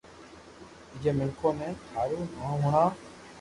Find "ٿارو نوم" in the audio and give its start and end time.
1.87-2.59